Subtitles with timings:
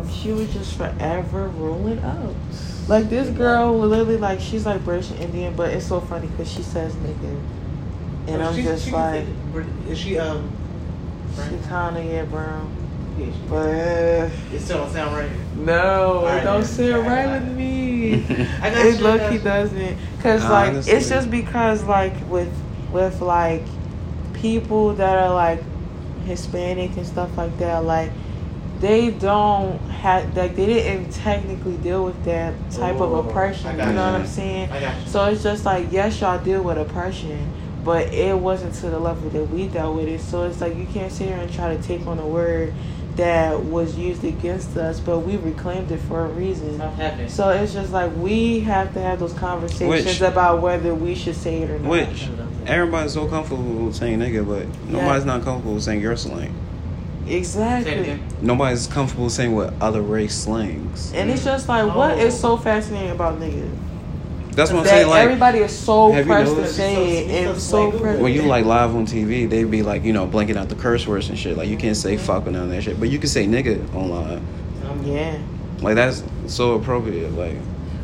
[0.00, 2.34] um, she was just forever rolling up.
[2.88, 6.62] Like this girl, literally, like she's like British Indian, but it's so funny because she
[6.62, 7.40] says nigga,
[8.28, 10.50] and I'm She- just she like, can Is she um?
[11.34, 12.70] she kind of yeah, brown,
[13.18, 13.66] Yeah, she- but
[14.54, 15.30] It still don't sound right.
[15.56, 16.64] no, Alright, it don't then.
[16.70, 18.14] sit right with me.
[18.62, 20.98] I got it you, look he doesn't, cause I like understand.
[20.98, 22.52] it's just because like with
[22.92, 23.64] with like
[24.32, 25.60] people that are like
[26.24, 28.12] Hispanic and stuff like that, like
[28.80, 33.70] they don't have like they didn't technically deal with that type Oh, of oppression.
[33.72, 34.20] You got know what.
[34.20, 34.70] I'm saying?
[34.70, 35.06] I got you.
[35.08, 37.50] So it's just like yes, y'all deal with oppression,
[37.84, 40.20] but it wasn't to the level that we dealt with it.
[40.20, 42.72] So it's like you can't sit here and try to take on a word
[43.16, 46.74] that was used against us, but we reclaimed it for a reason.
[46.74, 47.28] Stop.
[47.28, 51.34] So it's just like we have to have those conversations Which- about whether we should
[51.36, 51.90] say it or not.
[51.90, 52.28] Which
[52.66, 56.54] everybody's so comfortable saying nigga, but nobody's not comfortable saying your slang.
[57.26, 58.20] Say it exactly.
[58.40, 61.12] Nobody's comfortable saying what other race slangs.
[61.12, 62.18] And it's just like, what Oh.
[62.20, 63.70] is so fascinating about niggas?
[64.52, 65.08] That's what I'm that saying.
[65.08, 68.20] Like everybody is so pressed to say it and so so pressed.
[68.22, 71.06] when you like live on TV, they'd be like, you know, blanking out the curse
[71.06, 71.58] words and shit.
[71.58, 73.94] Like you can't say fuck or none of that shit, but you can say nigga
[73.94, 74.40] online.
[74.88, 75.36] Um, yeah.
[75.82, 77.32] Like that's so appropriate.
[77.34, 77.56] Like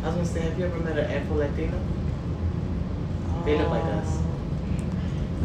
[0.05, 1.81] I was gonna say, have you ever met an Afro Latino?
[3.47, 4.19] They look like us.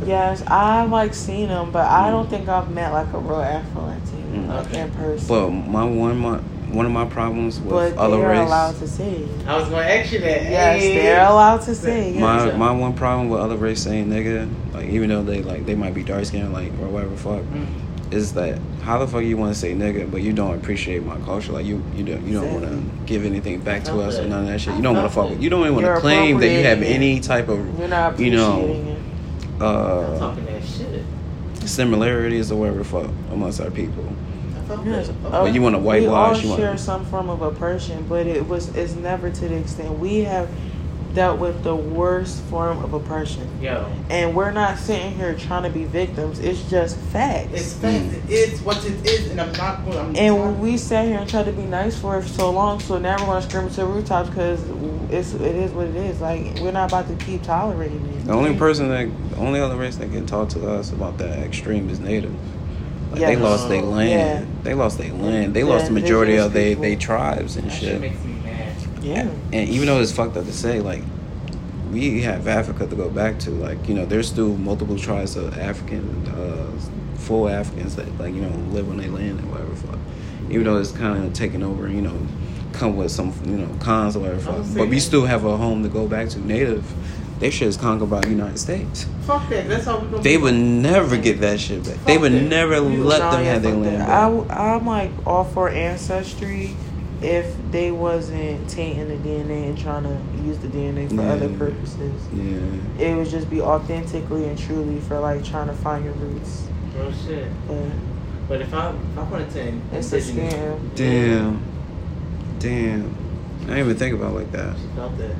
[0.06, 3.82] Yes, I've like seen them, but I don't think I've met like a real Afro
[3.84, 4.48] Latino Mm.
[4.50, 5.28] like, in person.
[5.28, 6.38] But my one my
[6.70, 9.24] one of my problems with But other they're race, allowed to say.
[9.48, 10.44] I was gonna ask you that.
[10.44, 10.96] Yes, Hey.
[10.96, 12.20] they're allowed to say it.
[12.20, 15.76] my my one problem with other race saying nigga, like even though they like they
[15.76, 17.66] might be dark skinned like or whatever fuck, Mm.
[18.14, 21.16] is that how the fuck you want to say nigga, but you don't appreciate my
[21.26, 24.28] culture, like you you don't you don't want to give anything back to us or
[24.28, 24.76] none of that shit.
[24.76, 25.42] You don't want to fuck with.
[25.42, 28.32] You don't even want to claim that you have any type of You're not you
[28.32, 28.92] know appreciating it.
[28.92, 28.97] I'm
[29.62, 31.04] uh talking that shit.
[31.66, 34.06] similarities or whatever the fuck amongst our people.
[34.70, 35.10] I Yes.
[35.10, 36.02] Uh, But you wanna whitewash.
[36.02, 39.30] We all whitewash, you wanna- share some form of oppression, but it was it's never
[39.30, 40.50] to the extent we have
[41.16, 45.70] dealt with the worst form of oppression, Yo, and we're not sitting here trying to
[45.70, 46.38] be victims.
[46.40, 47.48] It's just facts.
[47.54, 48.06] it's fact.
[48.30, 49.98] It is what it is, and I'm not going.
[49.98, 50.54] I'm and sorry.
[50.54, 53.42] we sat here and tried to be nice for so long, so now we're gonna
[53.42, 54.60] scream it to the rooftops because
[55.10, 56.20] it's it is what it is.
[56.22, 58.26] Like we're not about to keep tolerating it.
[58.26, 61.40] The only person that, the only other race that can talk to us about that
[61.40, 62.34] extreme is native.
[63.12, 63.28] Like Yeah.
[63.28, 64.10] they lost their land.
[64.10, 64.46] Yeah.
[64.64, 65.54] They lost their land.
[65.54, 68.02] They The lost the majority of their they tribes and that shit shit.
[68.02, 68.76] makes me mad.
[69.02, 69.30] Yeah.
[69.54, 71.04] And even though it's fucked up to say, like
[71.92, 73.52] we have Africa to go back to.
[73.52, 76.70] Like you know, there's still multiple tribes of African, uh,
[77.18, 79.74] full Africans that like you know live on their land and whatever.
[79.76, 80.00] Fuck.
[80.50, 82.18] Even though it's kind of taken over, you know,
[82.78, 84.40] come with some you know cons or whatever.
[84.40, 84.66] Fuck.
[84.76, 86.40] But we still have a home to go back to.
[86.40, 86.84] Native,
[87.40, 89.06] they shit is conquered by the United States.
[89.24, 89.68] Fuck that.
[89.68, 90.24] That's how we gonna.
[90.24, 90.44] They be.
[90.44, 92.04] would never get that shit back.
[92.06, 92.42] They would that.
[92.44, 94.08] never You- let them have their land that.
[94.08, 94.10] back.
[94.10, 96.76] I, w- I'm like all for ancestry
[97.22, 101.34] if they wasn't tainting the DNA and trying to use the DNA for Yeah.
[101.34, 102.14] other purposes.
[102.32, 102.60] yeah.
[103.04, 106.68] It would just be authentically and truly for like trying to find your roots.
[106.96, 107.48] Real shit.
[107.68, 107.78] But
[108.48, 110.96] But if I if I wanted to, it's a indigenous- scam.
[110.96, 111.62] Damn.
[112.60, 113.16] Damn.
[113.62, 114.78] I didn't even think about it like that.
[114.78, 115.36] She felt that.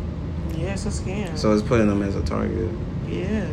[0.56, 1.38] Yeah, it's a scam.
[1.38, 2.70] So it's putting them as a target.
[3.08, 3.48] yeah.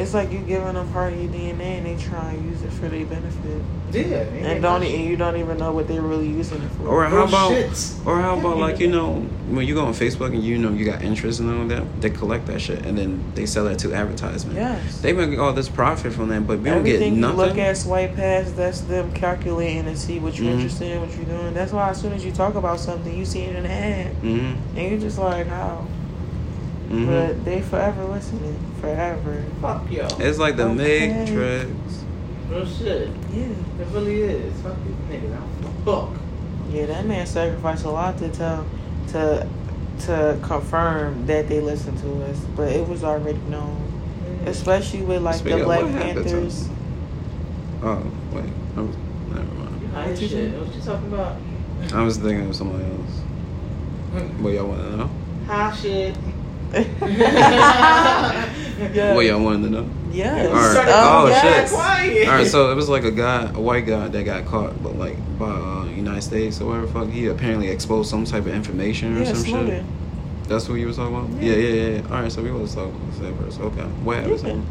[0.00, 2.70] It's like you giving them part of your DNA and they try and use it
[2.72, 3.62] for their benefit.
[3.92, 4.18] Yeah.
[4.18, 6.88] And don't e- and you don't even know what they're really using it for.
[6.88, 7.94] Or how Real about shit.
[8.06, 9.14] or how about like, you know,
[9.48, 12.10] when you go on Facebook and you know you got interest in all that, they
[12.10, 14.56] collect that shit and then they sell that to advertisement.
[14.56, 15.00] Yes.
[15.00, 17.36] They make all this profit from that, but we don't Everything get you nothing.
[17.38, 20.56] look at, swipe past, that's them calculating to see what you're Mhm.
[20.56, 21.54] interested in, what you're doing.
[21.54, 24.12] That's why as soon as you talk about something, you see it in an ad,
[24.22, 24.78] mm-hmm.
[24.78, 25.86] and you're just like, how?
[26.88, 27.06] Mm-hmm.
[27.06, 29.44] But they forever listening, forever.
[29.60, 30.06] Fuck yo.
[30.18, 31.08] It's like the Okay.
[31.26, 31.70] Matrix.
[32.48, 33.08] Real shit.
[33.32, 34.60] Yeah, It really is.
[34.62, 35.32] Fuck these niggas.
[35.34, 36.20] I don't give a fuck.
[36.70, 36.86] yeah.
[36.86, 38.64] That man sacrificed a lot to tell,
[39.08, 39.46] to,
[40.06, 43.84] to confirm that they listen to us, but it was already known.
[44.46, 46.68] Especially with like Speaking the Black what happened to Panthers.
[47.82, 48.44] Oh, wait.
[48.76, 48.96] I was,
[49.28, 49.82] never mind.
[49.82, 50.52] You high What as you shit.
[50.58, 51.36] What you talking about?
[51.92, 54.30] I was thinking of somebody else.
[54.40, 55.10] What y'all want to know?
[55.46, 56.16] High shit.
[58.78, 59.14] Yeah.
[59.14, 59.90] What y'all wanted to know?
[60.12, 60.46] Yeah.
[60.46, 60.88] All right.
[60.88, 61.70] Oh, Oh, yes.
[61.70, 61.76] shit.
[61.76, 62.28] Quiet.
[62.28, 64.96] All right, so it was like a guy, a white guy that got caught, but
[64.96, 66.86] like by uh, United States or whatever.
[66.86, 69.84] Fuck, he apparently exposed some type of information or Yeah, some shit.
[70.44, 71.42] That's what you was talking about.
[71.42, 71.52] Yeah.
[71.52, 71.96] Yeah, yeah, yeah.
[72.02, 72.14] yeah.
[72.14, 73.62] All right, so we was talking about the same person.
[73.62, 74.66] Okay, what happened?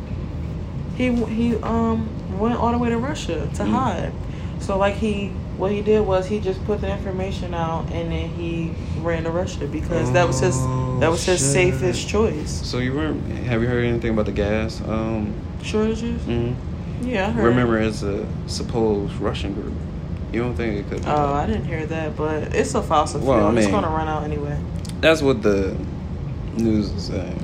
[0.97, 1.11] Yeah.
[1.11, 2.07] He he um
[2.39, 3.69] went all the way to Russia to Mm.
[3.71, 4.13] hide.
[4.61, 8.29] So like he what he did was he just put the information out and then
[8.29, 11.49] he ran to Russia because that was his Oh, that was his shit.
[11.49, 12.49] safest choice.
[12.65, 13.13] So you were?
[13.45, 14.81] Have you heard anything about the gas?
[14.81, 15.33] Um,
[15.63, 16.21] Shortages?
[16.23, 16.55] mhm.
[17.01, 17.45] Yeah, I heard.
[17.45, 19.73] remember it's a supposed Russian group.
[20.31, 21.03] You You don't think it could?
[21.03, 23.35] Be Oh, I didn't hear that, but it's a fossil fuel.
[23.35, 24.57] Well, I mean, it's mean- gonna run out anyway.
[25.01, 25.75] That's what the
[26.57, 27.43] news is saying.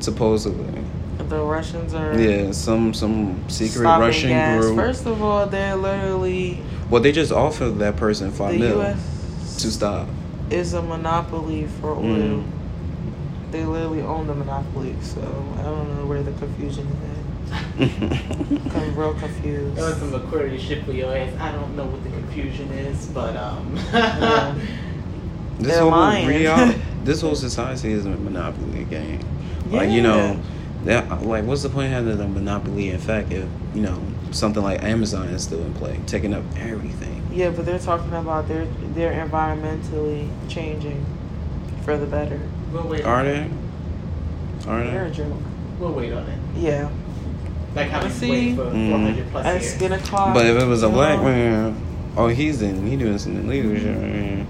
[0.00, 0.64] Supposedly,
[1.28, 2.50] The Russians are yeah.
[2.52, 4.64] Some some secret Russian gas.
[4.64, 4.76] group.
[4.76, 6.60] First of all, they're literally
[6.90, 9.56] well, they just offered that person five the mil U.S.
[9.62, 10.08] to stop.
[10.50, 12.02] is a monopoly for oil.
[12.42, 12.44] Mm.
[13.52, 15.20] They literally own the monopoly, so
[15.58, 18.72] I don't know where the confusion is at.
[18.76, 19.76] I'm real confused.
[19.76, 21.32] That was some Aquarius shit for your ass.
[21.40, 23.76] I don't know what the confusion is, but um.
[23.92, 24.58] Yeah.
[25.58, 26.26] This They're whole lying.
[26.26, 29.20] real, this whole society is a monopoly game.
[29.70, 30.40] Like you know,
[30.84, 32.88] that like what's the point of having a monopoly?
[32.88, 34.00] In fact, if you know
[34.32, 37.26] something like Amazon is still in play, taking up everything.
[37.32, 41.04] Yeah, but they're talking about they're they're environmentally changing
[41.84, 42.40] for the better.
[42.72, 43.04] we'll wait.
[43.04, 43.48] Are on they?
[44.68, 45.32] Are They're a joke.
[45.78, 46.38] We'll wait on it.
[46.56, 46.90] Yeah,
[47.74, 48.30] Like how we See?
[48.30, 48.90] wait for Mm.
[48.90, 49.80] 400 plus it's years.
[49.90, 50.34] gonna cost.
[50.34, 51.76] But if it was a you black know, man,
[52.16, 53.96] oh, he's in, he doing some illegal shit.
[53.96, 54.46] Man.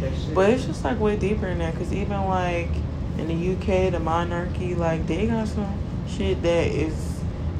[0.00, 0.34] Shit.
[0.34, 2.68] But it's just like way deeper than that, because even like
[3.18, 5.66] in the UK, the monarchy, like they got some
[6.08, 7.13] shit that is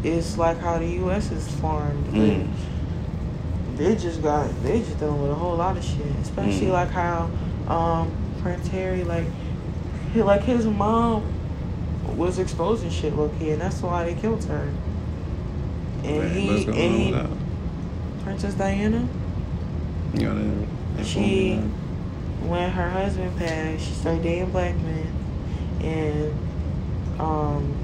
[0.05, 2.07] is like how the US is formed.
[2.09, 2.49] Mm.
[3.77, 6.73] They just got they just dealing with a whole lot of shit, especially Mm.
[6.73, 7.31] like how
[7.69, 8.11] um
[8.43, 9.27] Prince Harry like
[10.13, 11.25] he, like his mom
[12.17, 14.69] was exposing shit low key, and that's why they killed her.
[16.05, 17.15] And Wait, he and he.
[18.23, 19.09] Princess Diana.
[20.15, 20.67] You know,
[20.97, 21.57] they- She,
[22.47, 25.13] when her husband passed, she started dating black men,
[25.81, 26.33] and
[27.19, 27.75] um,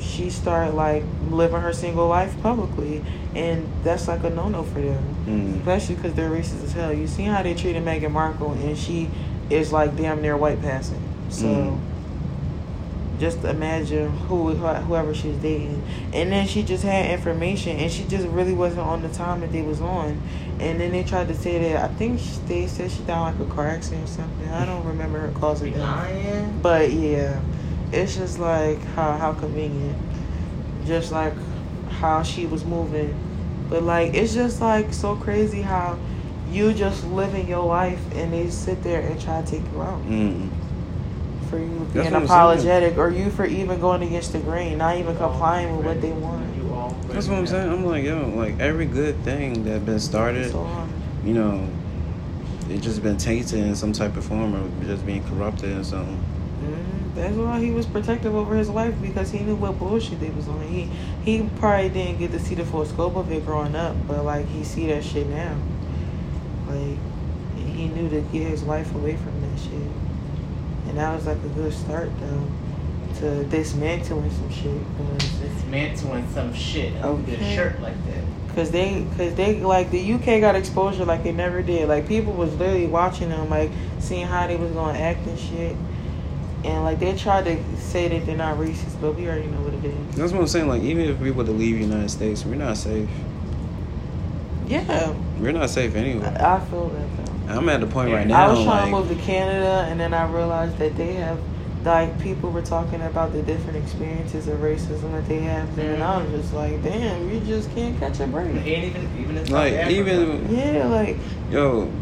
[0.00, 3.02] she started like living her single life publicly,
[3.34, 5.58] and that's like a no no for them, Mm.
[5.58, 6.92] especially because they're racist as hell.
[6.92, 9.08] You see how they treated Meghan Markle, and she
[9.50, 11.02] is like damn near white passing.
[11.30, 11.46] So.
[11.46, 11.78] Mm.
[13.18, 15.82] Just imagine who whoever she's dating,
[16.12, 19.52] and then she just had information, and she just really wasn't on the time that
[19.52, 20.20] they was on,
[20.60, 23.48] and then they tried to say that I think she, they said she died like
[23.48, 24.48] a car accident or something.
[24.50, 25.80] I don't remember her cause of Be death.
[25.80, 26.58] lying.
[26.60, 27.40] But yeah,
[27.92, 29.96] it's just like how how convenient,
[30.86, 31.34] just like
[31.90, 33.14] how she was moving,
[33.68, 35.98] but like it's just like so crazy how
[36.50, 40.00] you just living your life and they sit there and try to take you out
[40.06, 40.48] Mm.
[41.50, 45.76] for you being apologetic or you for even going against the grain, not even complying
[45.76, 46.44] with what they want.
[47.08, 47.70] That's what I'm saying.
[47.70, 50.68] I'm like, yo, like every good thing that been started, So
[51.24, 51.66] you know,
[52.68, 56.22] it just been tainted in some type of form or just being corrupted and something.
[57.16, 60.46] That's why he was protective over his wife because he knew what bullshit they was
[60.48, 60.60] on.
[60.68, 60.90] He
[61.24, 64.46] he probably didn't get to see the full scope of it growing up, but like
[64.48, 65.56] he see that shit now.
[66.68, 66.98] Like
[67.56, 69.72] he knew to get his wife away from that shit,
[70.88, 72.46] and that was like a good start though
[73.20, 74.80] to dismantling some shit.
[75.40, 77.00] Dismantling some shit.
[77.00, 78.24] Don't get a shirt like that.
[78.54, 81.88] Cause they, cause they like the UK got exposure like they never did.
[81.88, 85.76] Like people was literally watching them, like seeing how they was gonna act and shit.
[86.66, 89.74] And like they tried to say that they're not racist, but we already know what
[89.74, 90.16] it is.
[90.16, 90.68] That's what I'm saying.
[90.68, 93.08] Like, even if we were to leave the United States, we're not safe.
[94.66, 96.26] Yeah, We're not safe anyway.
[96.26, 97.58] I, I feel that though.
[97.58, 98.46] I'm at the point right now.
[98.46, 101.38] I was trying like, to move to Canada, and then I realized that they have,
[101.84, 106.02] like, people were talking about the different experiences of racism that they have there, and
[106.02, 108.48] I was just like, damn, you just can't catch a break.
[108.48, 110.00] And even even in like Africa.
[110.00, 111.16] even Yeah, like,
[111.48, 111.92] yo,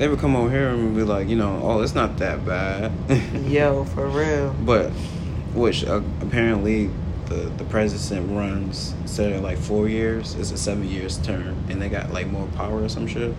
[0.00, 2.90] they would come over here and be like, you know, oh, it's not that bad.
[3.46, 4.56] yo, for real.
[4.64, 4.88] But
[5.52, 6.88] which uh, apparently
[7.26, 11.82] the the president runs instead of like four years, it's a seven years term, and
[11.82, 13.34] they got like more power or some shit.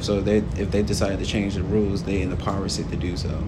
[0.00, 2.96] So they if they decide to change the rules, they in the power seat to
[2.96, 3.42] do so.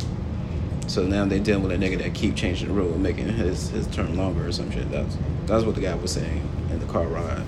[0.87, 3.87] So now they dealing with a nigga that keep changing the rule, making his his
[3.88, 4.90] term longer or some shit.
[4.90, 7.44] That's that's what the guy was saying in the car ride.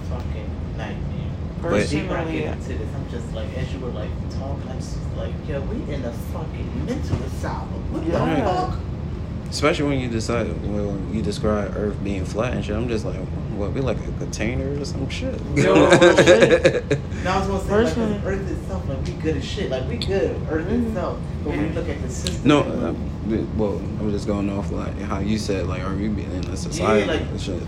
[1.62, 1.80] Fucking nightmare.
[1.80, 4.68] But- Deeper I Personally, get into this, I'm just like, as you were like talking,
[4.70, 7.68] I'm just like, yo, we in a fucking mental asylum.
[7.92, 8.34] What Yeah.
[8.36, 8.78] the fuck?
[9.50, 12.74] Especially when you decide when you describe Earth being flat and shit.
[12.74, 13.16] I'm just like,
[13.56, 13.72] what?
[13.74, 15.38] We like a container or some shit.
[15.54, 16.98] Yo, shit.
[17.22, 19.68] Now I was gonna say, like, Personally- Earth itself, like, we good as shit.
[19.70, 20.88] Like, we good, Earth Mhm.
[20.88, 21.18] itself.
[21.44, 22.94] But when you look at the system, No, like,
[23.40, 26.32] uh, well, I was just going off like how you said, like, are we being
[26.32, 27.62] in a society like, and shit?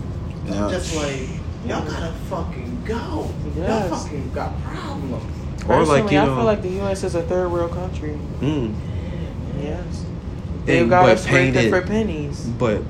[0.47, 1.27] I'm Now, just like,
[1.67, 3.29] y'all gotta fucking go.
[3.57, 3.89] Yes.
[3.89, 5.13] Y'all fucking got problems.
[5.67, 7.03] or like Personally, you I know, feel like the U.S.
[7.03, 8.17] is a third world country.
[8.41, 8.73] mm,
[9.61, 10.05] Yes.
[10.65, 12.81] They've And- got but us scraped painted- for pennies but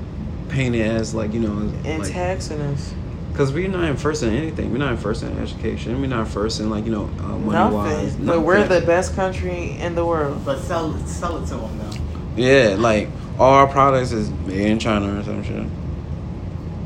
[0.48, 1.52] painted as like you know,
[1.84, 2.92] and like, taxing us.
[3.32, 4.72] Because we're not in first in anything.
[4.72, 6.00] We're not in first in education.
[6.00, 8.12] We're not first in like you know uh, money wise.
[8.14, 8.26] Nothing.
[8.26, 10.42] But we're the best country in the world.
[10.44, 12.42] But sell it, sell it to them though.
[12.42, 12.76] yeah.
[12.78, 15.56] Like all our products is made in China or some shit.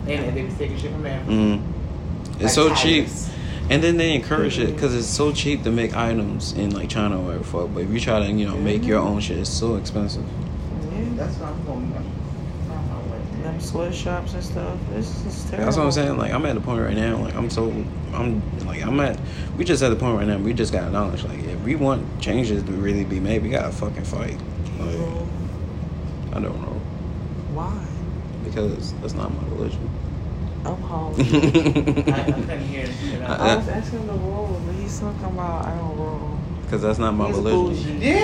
[0.09, 1.30] And they was taking shit from Africa.
[1.30, 1.62] Mm.
[2.40, 3.09] It's so cheap.
[3.70, 7.20] And then they encourage it because it's so cheap to make items in like China
[7.20, 7.44] or whatever.
[7.44, 7.75] Fuck.
[7.75, 8.64] But if you try to, you know, mm-hmm.
[8.64, 10.25] make your own shit, it's so expensive.
[10.25, 11.04] Yeah.
[11.14, 11.94] That's what I'm going.
[11.94, 13.42] I'm on my way.
[13.42, 14.78] Them sweatshops and stuff.
[14.94, 15.66] It's just terrible.
[15.66, 16.18] That's what I'm saying.
[16.18, 17.18] Like I'm at the point right now.
[17.18, 17.70] Like I'm so
[18.12, 19.20] I'm like I'm at.
[19.56, 20.38] We just at the point right now.
[20.38, 21.23] We just got knowledge.
[21.23, 24.38] Like if we want changes to really be made, we gotta fucking fight.
[24.80, 24.99] Like
[26.32, 26.80] I don't know
[27.54, 27.87] Why?
[28.44, 29.90] because that's not my religion.
[30.64, 31.14] I'm home.
[31.19, 33.23] I, I couldn't hear shit.
[33.23, 36.38] I- I was asking the roll, but he's talking about I don't roll.
[36.64, 37.67] Because that's not my He's religion.
[37.99, 38.07] bougie.
[38.07, 38.21] Yeah,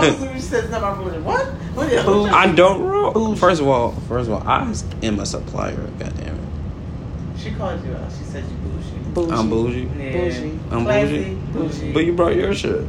[0.00, 0.64] that's what you said.
[0.64, 1.24] It's not my religion.
[1.24, 1.46] What?
[1.74, 1.92] What?
[2.32, 3.12] I don't roll.
[3.12, 3.38] Bougie.
[3.40, 4.72] First of all, first of all, I
[5.02, 5.76] am a supplier.
[5.98, 7.40] Goddamn it.
[7.40, 8.10] She called you out.
[8.12, 9.12] She said you bougie.
[9.14, 9.32] Bougie.
[9.32, 9.80] I'm bougie.
[9.98, 10.12] Yeah.
[10.12, 10.58] Bougie.
[10.70, 11.34] I'm Classy, bougie.
[11.52, 11.92] bougie.
[11.92, 12.86] But you brought your shit.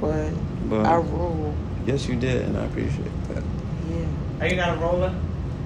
[0.00, 0.30] But
[0.70, 1.54] But I roll.
[1.86, 3.42] yes, you did, and I appreciate that.
[3.90, 4.06] Yeah.
[4.40, 5.14] Are you not a roller?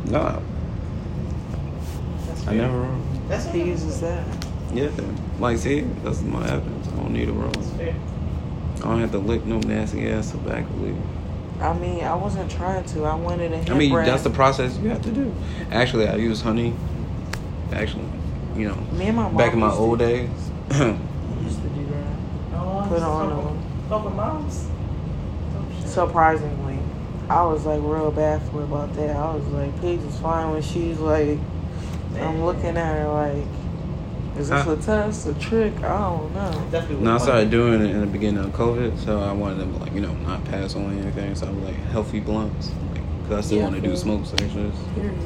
[0.06, 0.42] No, That's
[2.46, 3.00] I never roll.
[3.28, 3.68] That's He okay.
[3.70, 4.26] uses that.
[4.72, 4.90] Yeah,
[5.38, 6.88] like see, that's my evidence.
[6.88, 7.50] I don't need a roll.
[7.52, 7.94] That's fair.
[8.76, 10.96] I don't have to lick no nasty ass tobacco leaf.
[11.60, 13.04] I mean, I wasn't trying to.
[13.04, 14.06] I wanted a hemp I mean, wrap.
[14.06, 15.32] that's the process you have to do.
[15.70, 16.74] Actually, I use honey.
[17.72, 18.04] Actually,
[18.56, 20.28] you know, Me and my mom back in my used to- old days.
[20.70, 22.56] used to do that.
[22.56, 23.62] Oh, Put on fucking- them.
[23.88, 24.66] Fucking moms.
[25.56, 25.86] Oh.
[25.86, 26.78] Surprisingly,
[27.30, 29.14] I was like real baffled about that.
[29.16, 31.38] I was like, Paige is fine when she's like,
[32.22, 33.46] I'm looking at her like,
[34.38, 34.72] is this Huh?
[34.72, 35.74] a test, a trick?
[35.82, 36.66] I don't know.
[36.70, 37.04] Definitely.
[37.04, 39.92] No, I started doing it in the beginning of COVID, so I wanted them like
[39.92, 41.34] you know not pass on anything.
[41.34, 43.96] So I was like healthy blunts, like, cause I still Yeah, want to do cool.
[43.96, 44.74] smoke sections.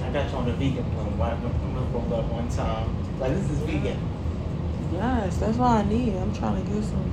[0.05, 1.19] I got you on the vegan plan.
[1.19, 1.31] Why?
[1.31, 1.41] I'm
[2.01, 2.89] gonna up one time.
[3.19, 3.99] Like this is vegan.
[4.93, 6.15] Yes, that's what I need.
[6.17, 7.13] I'm trying to get some.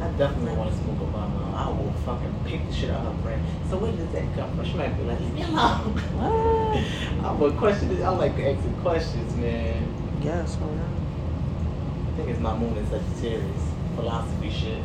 [0.00, 1.54] I definitely want to smoke a bomb.
[1.54, 3.40] I will fucking pick the shit out of her brain.
[3.68, 4.64] So where does that come from?
[4.64, 5.98] She might be like, leave me alone.
[6.18, 7.24] What?
[7.24, 8.02] I would question it.
[8.02, 9.82] I like asking questions, man.
[10.22, 10.84] Yes, for real.
[10.84, 13.62] I think it's my moon in Sagittarius.
[13.96, 14.82] Philosophy shit.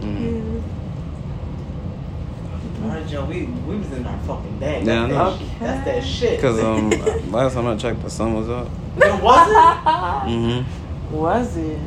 [0.00, 0.62] Mm.
[2.82, 3.24] All right, Joe.
[3.24, 4.86] We we was in our fucking bag.
[4.86, 5.60] Yeah, that's, that, shit.
[5.60, 6.40] that's that shit.
[6.40, 6.90] Cause um
[7.32, 8.68] last time I checked, the sun was up.
[8.96, 9.56] it wasn't.
[9.56, 11.16] Mm-hmm.
[11.16, 11.78] Was it?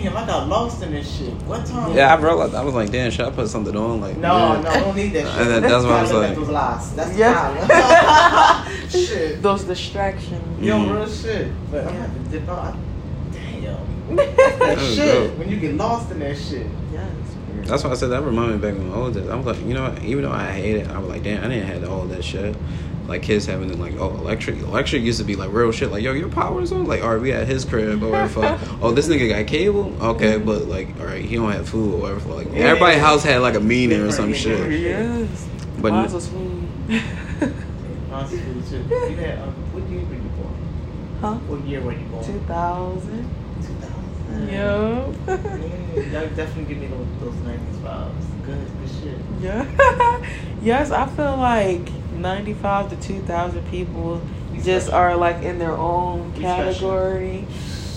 [0.00, 1.32] Damn, I got lost in this shit.
[1.42, 1.94] What time?
[1.94, 4.00] Yeah, I realized I was like, damn, should I put something on?
[4.00, 4.60] Like, No, yeah.
[4.62, 5.40] no, I don't need that shit.
[5.40, 6.34] And that- that's what I was like.
[6.34, 6.92] Those lies.
[6.94, 7.52] That's Yeah.
[7.60, 8.88] the problem.
[8.88, 9.42] shit.
[9.42, 10.60] Those distractions.
[10.64, 10.94] Yo, Mhm.
[10.94, 11.48] real shit.
[11.70, 12.74] But I'm gonna have to dip out.
[13.32, 14.16] Damn.
[14.16, 15.28] That That shit.
[15.30, 15.38] dope.
[15.38, 16.66] When you get lost in that shit.
[16.92, 17.02] Yes.
[17.66, 19.74] That's why I said that reminded me back when I was I was like, you
[19.74, 22.24] know, even though I hate it, I was like, damn, I didn't have all that
[22.24, 22.56] shit.
[23.06, 24.58] Like kids having the, like, oh, electric.
[24.58, 25.90] Electric used to be like real shit.
[25.90, 26.84] Like, yo, your power's on.
[26.86, 28.42] Like, all right, we at his crib or whatever.
[28.56, 28.60] fuck.
[28.82, 29.92] Oh, this nigga got cable.
[30.00, 32.32] Okay, but like, all right, he don't have food or whatever.
[32.34, 32.68] Like, Yeah.
[32.68, 34.80] everybody's house had like a meaning or some shit.
[34.80, 35.48] Yes.
[35.80, 36.68] But Mine was food.
[38.12, 38.84] Honestly, too.
[38.88, 40.54] You had, um, what year were you born?
[41.20, 41.34] huh?
[41.48, 42.24] What year were you born?
[42.24, 43.30] 2000.
[43.62, 44.48] 2000.
[44.48, 45.14] Yup.
[45.26, 48.44] Yeah, y'all definitely give me those, those 90s vibes.
[48.46, 49.18] Good, good shit.
[49.40, 50.26] Yeah.
[50.62, 51.88] yes, I feel like
[52.22, 54.22] 95 to 2000 people
[54.62, 57.46] just are like in their own category.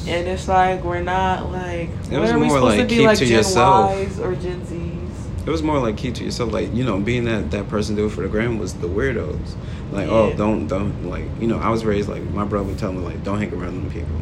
[0.08, 2.96] And it's like we're not like It was are we more supposed like to be
[2.98, 3.98] keep like to Gen yourself.
[3.98, 5.48] Ys or Gen Zs?
[5.48, 8.06] It was more like keep to yourself, like you know, being that that person do
[8.08, 9.56] it for the gram was the weirdos.
[9.92, 12.92] Like, oh, don't don't like you know, I was raised like my brother would tell
[12.92, 14.16] me like don't hang around them people.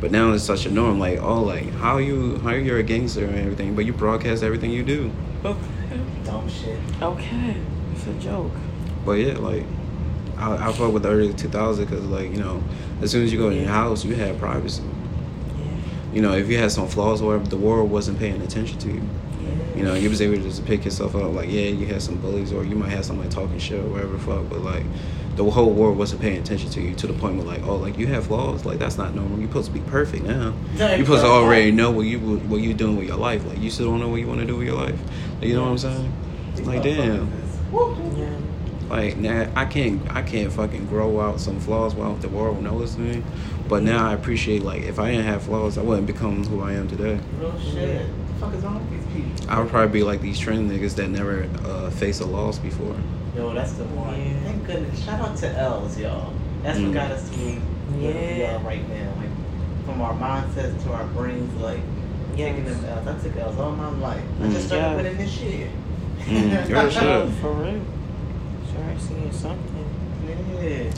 [0.00, 3.24] But now it's such a norm, like oh, like how you how you're a gangster
[3.24, 5.12] and everything, but you broadcast everything you do.
[5.44, 5.60] Okay.
[6.24, 6.78] Dumb shit.
[7.02, 7.56] Okay.
[7.94, 8.52] It's a joke.
[9.04, 9.64] But yeah, like
[10.36, 12.62] I, I fuck with the early 2000s because like you know,
[13.02, 14.82] as soon as you go in your house, you have privacy.
[15.58, 15.66] Yeah.
[16.14, 18.88] You know, if you had some flaws or whatever, the world wasn't paying attention to
[18.88, 19.02] you.
[19.76, 21.32] You know, you was able to just pick yourself up.
[21.32, 24.12] Like, yeah, you had some bullies, or you might have somebody talking shit, or whatever
[24.12, 24.48] the fuck.
[24.50, 24.84] But like,
[25.36, 27.96] the whole world wasn't paying attention to you to the point where like, oh, like
[27.96, 28.64] you have flaws.
[28.66, 29.38] Like that's not normal.
[29.38, 30.54] You're supposed to be perfect now.
[30.74, 31.30] Yeah, You're supposed to exactly.
[31.30, 33.44] already know what you what you doing with your life.
[33.46, 35.00] Like you still don't know what you want to do with your life.
[35.40, 36.12] You know what I'm saying?
[36.64, 37.30] Like damn.
[38.16, 38.36] Yeah.
[38.90, 42.96] Like now, I can't, I can't fucking grow out some flaws while the world knows
[42.98, 43.22] me.
[43.68, 46.72] But now I appreciate, like, if I didn't have flaws, I wouldn't become who I
[46.72, 47.20] am today.
[47.38, 48.02] Real shit.
[48.08, 49.48] What the fuck is wrong with these people?
[49.50, 52.96] I would probably be like these trend niggas that never uh, faced a loss before.
[53.36, 54.20] Yo, that's the one.
[54.20, 54.40] Yeah.
[54.40, 55.04] Thank goodness.
[55.04, 56.32] Shout out to L's, y'all.
[56.64, 56.86] That's Mm.
[56.86, 59.12] what got us to where we are right now.
[59.18, 61.78] Like, from our mindsets to our brains, like,
[62.36, 63.06] taking them L's.
[63.06, 64.22] I took L's all my life.
[64.40, 64.52] I Mm.
[64.52, 64.96] just started Yeah.
[64.96, 65.68] winning this year.
[66.24, 66.90] Mm, real
[67.30, 67.34] shit.
[67.40, 67.80] For real.
[68.80, 69.86] Sure, seeing something.
[70.62, 70.90] Yeah.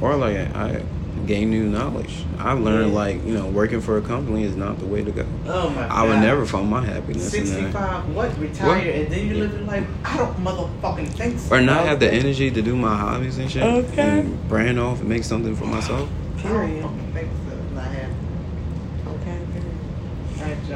[0.00, 0.82] Or like I
[1.26, 2.24] gain new knowledge.
[2.38, 2.98] I learned Yeah.
[2.98, 5.24] like you know working for a company is not the way to go.
[5.46, 5.90] Oh my god.
[5.90, 8.38] I would never find my happiness 65, what?
[8.38, 8.86] Retire What?
[8.86, 9.86] and then you live your life?
[10.04, 11.54] I don't motherfucking think so.
[11.56, 13.62] Or not have the energy to do my hobbies and shit.
[13.62, 14.20] Okay.
[14.20, 16.08] And brand off and make something for myself.
[16.38, 16.82] Period.
[16.82, 17.74] fucking think so.
[17.74, 18.12] Not happening.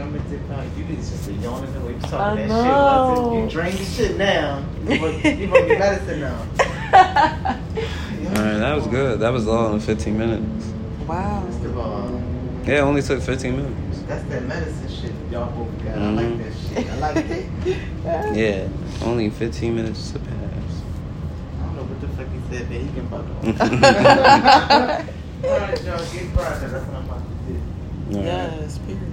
[0.00, 0.64] I'm a dip out.
[0.76, 2.62] You was just a yawning the way you was I talking that know.
[2.64, 2.76] shit.
[3.40, 4.64] Once you drain the shit now.
[4.88, 6.38] You want, you want me medicine now.
[8.30, 9.20] All right, that was good.
[9.20, 10.66] That was all in 15 minutes.
[11.06, 11.42] wow.
[11.46, 12.22] First of all,
[12.64, 14.02] Yeah, it only took 15 minutes.
[14.06, 15.94] that's that medicine shit y'all both got.
[15.96, 16.16] I Mhm.
[16.16, 16.90] like that shit.
[16.90, 17.46] I like it.
[18.36, 18.68] Yeah,
[19.06, 20.30] only 15 minutes to pass.
[20.30, 23.44] I don't know what the fuck he said, but he can fuck on.
[25.44, 26.60] Alright, y'all, get fried.
[26.60, 28.20] That's what I'm about to do.
[28.20, 29.09] Yes, period.